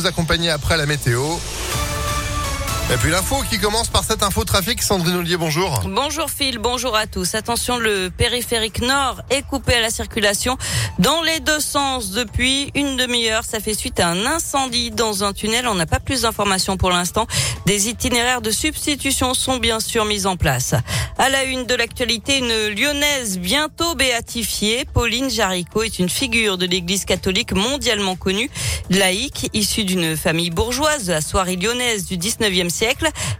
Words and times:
Vous 0.00 0.06
accompagner 0.06 0.50
après 0.50 0.76
la 0.76 0.86
météo. 0.86 1.20
Et 2.90 2.96
puis 2.96 3.10
l'info 3.10 3.36
qui 3.50 3.58
commence 3.58 3.88
par 3.88 4.02
cette 4.02 4.22
info 4.22 4.44
trafic. 4.44 4.80
Sandrine 4.80 5.16
Ollier, 5.16 5.36
bonjour. 5.36 5.82
Bonjour 5.84 6.30
Phil, 6.30 6.58
bonjour 6.58 6.96
à 6.96 7.06
tous. 7.06 7.34
Attention, 7.34 7.76
le 7.76 8.08
périphérique 8.08 8.80
nord 8.80 9.20
est 9.28 9.42
coupé 9.42 9.74
à 9.74 9.82
la 9.82 9.90
circulation 9.90 10.56
dans 10.98 11.20
les 11.20 11.40
deux 11.40 11.60
sens 11.60 12.12
depuis 12.12 12.70
une 12.74 12.96
demi-heure. 12.96 13.44
Ça 13.44 13.60
fait 13.60 13.74
suite 13.74 14.00
à 14.00 14.08
un 14.08 14.24
incendie 14.24 14.90
dans 14.90 15.22
un 15.22 15.34
tunnel. 15.34 15.68
On 15.68 15.74
n'a 15.74 15.84
pas 15.84 16.00
plus 16.00 16.22
d'informations 16.22 16.78
pour 16.78 16.88
l'instant. 16.88 17.26
Des 17.66 17.90
itinéraires 17.90 18.40
de 18.40 18.50
substitution 18.50 19.34
sont 19.34 19.58
bien 19.58 19.80
sûr 19.80 20.06
mis 20.06 20.24
en 20.24 20.38
place. 20.38 20.74
À 21.18 21.28
la 21.28 21.44
une 21.44 21.66
de 21.66 21.74
l'actualité, 21.74 22.38
une 22.38 22.74
lyonnaise 22.74 23.38
bientôt 23.38 23.96
béatifiée. 23.96 24.86
Pauline 24.94 25.28
Jaricot 25.28 25.82
est 25.82 25.98
une 25.98 26.08
figure 26.08 26.56
de 26.56 26.64
l'église 26.64 27.04
catholique 27.04 27.52
mondialement 27.52 28.16
connue, 28.16 28.50
laïque, 28.88 29.50
issue 29.52 29.84
d'une 29.84 30.16
famille 30.16 30.50
bourgeoise 30.50 31.10
la 31.10 31.20
soirée 31.20 31.56
lyonnaise 31.56 32.06
du 32.06 32.16
19e 32.16 32.70
siècle 32.70 32.77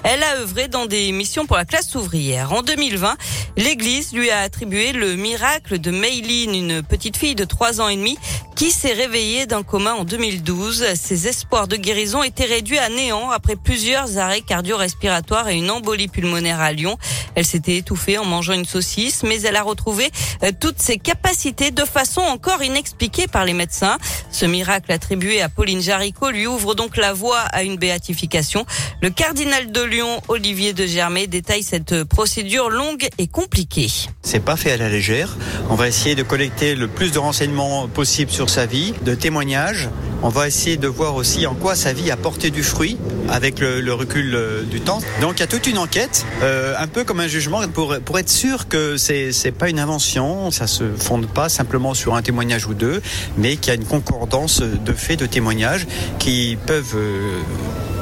Elle 0.04 0.22
a 0.22 0.36
œuvré 0.40 0.68
dans 0.68 0.86
des 0.86 1.12
missions 1.12 1.46
pour 1.46 1.56
la 1.56 1.64
classe 1.64 1.94
ouvrière. 1.94 2.52
En 2.52 2.62
2020, 2.62 3.16
l'Église 3.56 4.12
lui 4.12 4.30
a 4.30 4.40
attribué 4.40 4.92
le 4.92 5.14
miracle 5.14 5.78
de 5.78 5.90
Mayline, 5.90 6.54
une 6.54 6.82
petite 6.82 7.16
fille 7.16 7.34
de 7.34 7.44
3 7.44 7.80
ans 7.80 7.88
et 7.88 7.96
demi 7.96 8.18
qui 8.58 8.72
s'est 8.72 8.92
réveillée 8.92 9.46
d'un 9.46 9.62
coma 9.62 9.94
en 9.94 10.02
2012. 10.02 10.84
Ses 10.96 11.28
espoirs 11.28 11.68
de 11.68 11.76
guérison 11.76 12.24
étaient 12.24 12.44
réduits 12.44 12.78
à 12.78 12.88
néant 12.88 13.30
après 13.30 13.54
plusieurs 13.54 14.18
arrêts 14.18 14.40
cardio-respiratoires 14.40 15.48
et 15.48 15.56
une 15.56 15.70
embolie 15.70 16.08
pulmonaire 16.08 16.60
à 16.60 16.72
Lyon. 16.72 16.98
Elle 17.36 17.46
s'était 17.46 17.76
étouffée 17.76 18.18
en 18.18 18.24
mangeant 18.24 18.54
une 18.54 18.64
saucisse, 18.64 19.22
mais 19.22 19.42
elle 19.42 19.54
a 19.54 19.62
retrouvé 19.62 20.10
euh, 20.42 20.50
toutes 20.58 20.80
ses 20.80 20.98
capacités 20.98 21.70
de 21.70 21.84
façon 21.84 22.20
encore 22.20 22.64
inexpliquée 22.64 23.28
par 23.28 23.44
les 23.44 23.52
médecins. 23.52 23.96
Ce 24.32 24.44
miracle 24.44 24.90
attribué 24.90 25.40
à 25.40 25.48
Pauline 25.48 25.80
Jaricot 25.80 26.30
lui 26.30 26.48
ouvre 26.48 26.74
donc 26.74 26.96
la 26.96 27.12
voie 27.12 27.38
à 27.38 27.62
une 27.62 27.76
béatification. 27.76 28.66
Le 29.02 29.10
cardinal 29.28 29.70
de 29.70 29.82
Lyon, 29.82 30.22
Olivier 30.28 30.72
de 30.72 30.86
Germay, 30.86 31.26
détaille 31.26 31.62
cette 31.62 32.04
procédure 32.04 32.70
longue 32.70 33.06
et 33.18 33.26
compliquée. 33.26 33.90
C'est 34.22 34.42
pas 34.42 34.56
fait 34.56 34.72
à 34.72 34.78
la 34.78 34.88
légère. 34.88 35.36
On 35.68 35.74
va 35.74 35.86
essayer 35.86 36.14
de 36.14 36.22
collecter 36.22 36.74
le 36.74 36.88
plus 36.88 37.12
de 37.12 37.18
renseignements 37.18 37.88
possible 37.88 38.30
sur 38.30 38.48
sa 38.48 38.64
vie, 38.64 38.94
de 39.04 39.14
témoignages. 39.14 39.90
On 40.22 40.30
va 40.30 40.48
essayer 40.48 40.78
de 40.78 40.88
voir 40.88 41.14
aussi 41.14 41.46
en 41.46 41.54
quoi 41.54 41.74
sa 41.74 41.92
vie 41.92 42.10
a 42.10 42.16
porté 42.16 42.50
du 42.50 42.62
fruit 42.62 42.96
avec 43.28 43.60
le, 43.60 43.92
recul 43.92 44.34
euh, 44.34 44.62
du 44.62 44.80
temps. 44.80 45.00
Donc 45.20 45.34
il 45.36 45.40
y 45.40 45.42
a 45.42 45.46
toute 45.46 45.66
une 45.66 45.76
enquête, 45.78 46.24
euh, 46.42 46.74
un 46.78 46.86
peu 46.86 47.04
comme 47.04 47.20
un 47.20 47.28
jugement, 47.28 47.60
pour, 47.68 47.98
pour 48.00 48.18
être 48.18 48.30
sûr 48.30 48.66
que 48.66 48.96
c'est 48.96 49.32
c'est 49.32 49.52
pas 49.52 49.68
une 49.68 49.78
invention, 49.78 50.50
ça 50.50 50.66
se 50.66 50.84
fonde 50.96 51.26
pas 51.26 51.50
simplement 51.50 51.92
sur 51.92 52.14
un 52.14 52.22
témoignage 52.22 52.66
ou 52.66 52.72
deux, 52.72 53.02
mais 53.36 53.56
qu'il 53.56 53.68
y 53.68 53.76
a 53.76 53.78
une 53.78 53.84
concordance 53.84 54.62
de 54.62 54.92
faits, 54.94 55.20
de 55.20 55.26
témoignages 55.26 55.86
qui 56.18 56.56
peuvent 56.66 56.96
euh, 56.96 57.38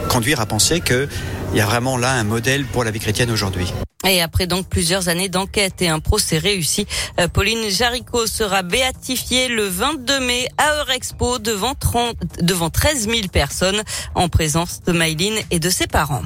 conduire 0.08 0.40
à 0.40 0.46
penser 0.46 0.80
qu'il 0.80 1.08
y 1.54 1.60
a 1.60 1.66
vraiment 1.66 1.96
là 1.96 2.12
un 2.12 2.24
modèle 2.24 2.64
pour 2.64 2.84
la 2.84 2.90
vie 2.90 3.00
chrétienne 3.00 3.30
aujourd'hui. 3.30 3.72
Et 4.06 4.22
après 4.22 4.46
donc 4.46 4.68
plusieurs 4.68 5.08
années 5.08 5.28
d'enquête 5.28 5.82
et 5.82 5.88
un 5.88 6.00
procès 6.00 6.38
réussi, 6.38 6.86
euh, 7.18 7.28
Pauline 7.28 7.68
Jaricot 7.68 8.26
sera 8.26 8.62
béatifiée 8.62 9.48
le 9.48 9.66
22 9.66 10.20
mai 10.20 10.48
à 10.58 10.76
Eurexpo 10.80 11.38
devant, 11.38 11.74
30, 11.74 12.16
devant 12.42 12.70
13 12.70 13.08
000 13.08 13.28
personnes 13.32 13.82
en 14.14 14.28
présence 14.28 14.82
de 14.86 14.92
Maïline 14.92 15.36
et 15.50 15.58
de 15.58 15.70
ses 15.70 15.86
parents. 15.86 16.22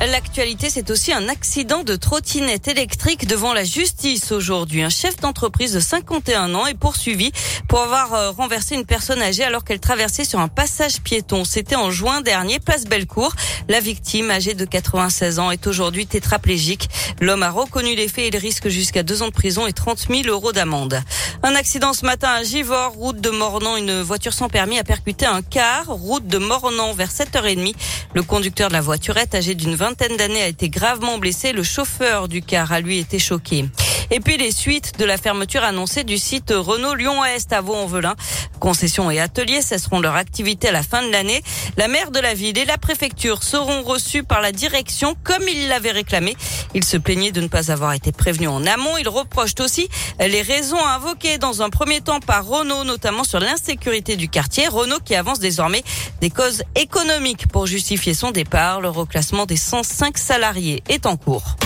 L'actualité, 0.00 0.70
c'est 0.70 0.90
aussi 0.90 1.12
un 1.12 1.28
accident 1.28 1.84
de 1.84 1.94
trottinette 1.94 2.66
électrique 2.66 3.28
devant 3.28 3.54
la 3.54 3.62
justice 3.62 4.32
aujourd'hui. 4.32 4.82
Un 4.82 4.88
chef 4.90 5.16
d'entreprise 5.18 5.72
de 5.72 5.80
51 5.80 6.52
ans 6.54 6.66
est 6.66 6.74
poursuivi 6.74 7.30
pour 7.68 7.80
avoir 7.80 8.12
euh, 8.12 8.30
renversé 8.32 8.74
une 8.74 8.84
personne 8.84 9.22
âgée 9.22 9.44
alors 9.44 9.64
qu'elle 9.64 9.78
traversait 9.78 10.24
sur 10.24 10.40
un 10.40 10.48
passage 10.48 11.00
piéton. 11.00 11.44
C'était 11.44 11.76
en 11.76 11.90
juin 11.92 12.22
dernier, 12.22 12.58
place 12.58 12.84
Bellecour. 12.84 13.34
La 13.68 13.78
victime, 13.78 14.32
âgée 14.32 14.54
de 14.54 14.64
96 14.64 15.38
ans, 15.38 15.52
est 15.52 15.66
aujourd'hui 15.66 16.06
tétraplégique. 16.06 16.90
L'homme 17.20 17.44
a 17.44 17.50
reconnu 17.50 17.94
les 17.94 18.08
faits 18.08 18.24
et 18.24 18.28
il 18.28 18.36
risque 18.36 18.68
jusqu'à 18.68 19.04
deux 19.04 19.22
ans 19.22 19.28
de 19.28 19.32
prison 19.32 19.66
et 19.68 19.72
30 19.72 20.08
000 20.10 20.22
euros 20.26 20.52
d'amende. 20.52 21.00
Un 21.44 21.54
accident 21.54 21.92
ce 21.92 22.04
matin 22.04 22.30
à 22.30 22.42
Givors, 22.42 22.92
route 22.92 23.20
de 23.20 23.30
Mornan. 23.30 23.76
Une 23.76 24.02
voiture 24.02 24.32
sans 24.32 24.48
permis 24.48 24.78
a 24.78 24.84
percuté 24.84 25.24
un 25.24 25.40
car, 25.40 25.86
route 25.86 26.26
de 26.26 26.38
Mornan 26.38 26.92
vers 26.94 27.10
7h30. 27.10 27.74
Le 28.14 28.22
conducteur 28.22 28.68
de 28.68 28.74
la 28.74 28.80
voiturette, 28.80 29.34
âgé 29.34 29.54
d'une 29.54 29.76
vingtaine 29.84 30.16
d'années, 30.16 30.40
a 30.40 30.48
été 30.48 30.70
gravement 30.70 31.18
blessé. 31.18 31.52
Le 31.52 31.62
chauffeur 31.62 32.26
du 32.26 32.40
car 32.40 32.72
a 32.72 32.80
lui 32.80 32.98
été 32.98 33.18
choqué. 33.18 33.66
Et 34.10 34.18
puis 34.18 34.38
les 34.38 34.50
suites 34.50 34.98
de 34.98 35.04
la 35.04 35.18
fermeture 35.18 35.62
annoncée 35.62 36.04
du 36.04 36.16
site 36.16 36.54
Renault 36.56 36.94
Lyon-Est 36.94 37.52
à 37.52 37.60
Vaux-en-Velin. 37.60 38.14
Concessions 38.60 39.10
et 39.10 39.20
ateliers 39.20 39.62
cesseront 39.62 40.00
leur 40.00 40.16
activité 40.16 40.68
à 40.68 40.72
la 40.72 40.82
fin 40.82 41.02
de 41.02 41.10
l'année. 41.10 41.42
La 41.76 41.88
maire 41.88 42.10
de 42.10 42.20
la 42.20 42.34
ville 42.34 42.58
et 42.58 42.64
la 42.64 42.78
préfecture 42.78 43.42
seront 43.42 43.82
reçus 43.82 44.22
par 44.22 44.40
la 44.40 44.52
direction 44.52 45.14
comme 45.22 45.42
ils 45.48 45.68
l'avaient 45.68 45.90
réclamé. 45.90 46.36
Ils 46.74 46.84
se 46.84 46.96
plaignaient 46.96 47.32
de 47.32 47.40
ne 47.40 47.48
pas 47.48 47.70
avoir 47.70 47.92
été 47.92 48.12
prévenus 48.12 48.48
en 48.48 48.64
amont. 48.66 48.96
Ils 48.98 49.08
reprochent 49.08 49.60
aussi 49.60 49.88
les 50.20 50.42
raisons 50.42 50.84
invoquées 50.84 51.38
dans 51.38 51.62
un 51.62 51.70
premier 51.70 52.00
temps 52.00 52.20
par 52.20 52.46
Renault, 52.46 52.84
notamment 52.84 53.24
sur 53.24 53.40
l'insécurité 53.40 54.16
du 54.16 54.28
quartier. 54.28 54.68
Renault 54.68 55.00
qui 55.04 55.14
avance 55.14 55.40
désormais 55.40 55.84
des 56.20 56.30
causes 56.30 56.62
économiques 56.74 57.48
pour 57.48 57.66
justifier 57.66 58.14
son 58.14 58.30
départ. 58.30 58.80
Le 58.80 58.88
reclassement 58.88 59.46
des 59.46 59.56
105 59.56 60.18
salariés 60.18 60.82
est 60.88 61.06
en 61.06 61.16
cours. 61.16 61.56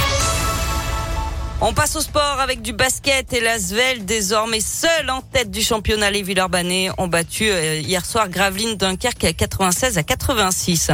On 1.61 1.73
passe 1.73 1.97
au 1.97 2.01
sport 2.01 2.39
avec 2.39 2.63
du 2.63 2.73
basket 2.73 3.33
et 3.33 3.41
l'Asvel 3.41 4.05
désormais 4.05 4.61
seul 4.61 5.11
en 5.11 5.23
tête 5.23 5.51
du 5.51 5.61
championnat. 5.61 6.09
Les 6.09 6.23
Villeurbanais 6.23 6.91
ont 6.99 7.09
battu 7.09 7.51
euh, 7.51 7.81
hier 7.81 8.07
soir 8.07 8.29
Gravelines 8.29 8.77
Dunkerque 8.77 9.25
à 9.25 9.33
96 9.33 9.99
à 9.99 10.05
86. 10.05 10.93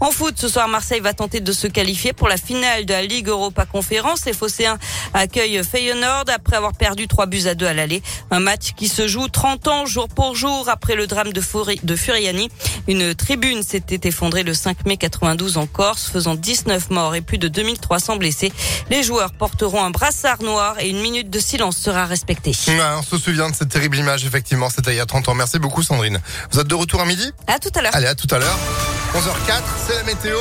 En 0.00 0.10
foot, 0.10 0.34
ce 0.38 0.48
soir, 0.48 0.68
Marseille 0.68 1.00
va 1.00 1.12
tenter 1.12 1.40
de 1.40 1.52
se 1.52 1.66
qualifier 1.66 2.14
pour 2.14 2.28
la 2.28 2.38
finale 2.38 2.86
de 2.86 2.94
la 2.94 3.02
Ligue 3.02 3.28
Europa 3.28 3.66
Conférence. 3.66 4.24
Les 4.24 4.32
Phocéens 4.32 4.78
accueillent 5.12 5.62
Feyenoord 5.62 6.24
après 6.34 6.56
avoir 6.56 6.72
perdu 6.72 7.08
3 7.08 7.26
buts 7.26 7.46
à 7.46 7.54
2 7.54 7.66
à 7.66 7.74
l'aller. 7.74 8.02
Un 8.30 8.40
match 8.40 8.72
qui 8.74 8.88
se 8.88 9.06
joue 9.06 9.28
30 9.28 9.68
ans 9.68 9.84
jour 9.84 10.08
pour 10.08 10.34
jour 10.34 10.70
après 10.70 10.96
le 10.96 11.06
drame 11.06 11.34
de, 11.34 11.42
Furi 11.42 11.78
de 11.82 11.94
Furiani. 11.94 12.48
Une 12.88 13.14
tribune 13.14 13.62
s'était 13.62 14.08
effondrée 14.08 14.44
le 14.44 14.54
5 14.54 14.86
mai 14.86 14.96
92 14.96 15.58
en 15.58 15.66
Corse, 15.66 16.08
faisant 16.10 16.36
19 16.36 16.88
morts 16.88 17.14
et 17.14 17.20
plus 17.20 17.38
de 17.38 17.48
2300 17.48 18.16
blessés. 18.16 18.50
Les 18.88 19.02
joueurs 19.02 19.32
porteront 19.32 19.84
un 19.84 19.90
bras 19.90 20.05
brassard 20.06 20.40
noir 20.40 20.76
et 20.78 20.88
une 20.88 21.00
minute 21.00 21.30
de 21.30 21.40
silence 21.40 21.76
sera 21.76 22.06
respectée. 22.06 22.52
on 22.78 23.02
se 23.02 23.18
souvient 23.18 23.50
de 23.50 23.56
cette 23.56 23.70
terrible 23.70 23.96
image, 23.96 24.24
effectivement, 24.24 24.70
c'était 24.70 24.92
il 24.92 24.98
y 24.98 25.00
a 25.00 25.06
30 25.06 25.30
ans. 25.30 25.34
Merci 25.34 25.58
beaucoup 25.58 25.82
Sandrine. 25.82 26.20
Vous 26.52 26.60
êtes 26.60 26.68
de 26.68 26.76
retour 26.76 27.00
à 27.00 27.06
midi? 27.06 27.32
À 27.48 27.58
tout 27.58 27.72
à 27.74 27.82
l'heure. 27.82 27.90
Allez, 27.92 28.06
à 28.06 28.14
tout 28.14 28.32
à 28.32 28.38
l'heure. 28.38 28.56
11h04, 29.14 29.62
c'est 29.88 29.96
la 29.96 30.04
météo. 30.04 30.38